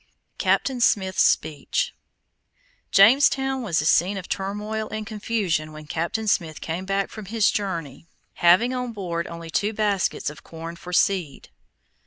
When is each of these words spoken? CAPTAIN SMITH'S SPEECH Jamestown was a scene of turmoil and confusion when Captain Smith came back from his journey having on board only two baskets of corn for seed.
CAPTAIN 0.39 0.81
SMITH'S 0.81 1.21
SPEECH 1.21 1.93
Jamestown 2.89 3.61
was 3.61 3.83
a 3.83 3.85
scene 3.85 4.17
of 4.17 4.27
turmoil 4.27 4.89
and 4.89 5.05
confusion 5.05 5.71
when 5.73 5.85
Captain 5.85 6.27
Smith 6.27 6.59
came 6.59 6.85
back 6.85 7.11
from 7.11 7.25
his 7.25 7.51
journey 7.51 8.07
having 8.41 8.73
on 8.73 8.93
board 8.93 9.27
only 9.27 9.51
two 9.51 9.73
baskets 9.73 10.31
of 10.31 10.43
corn 10.43 10.75
for 10.75 10.91
seed. 10.91 11.49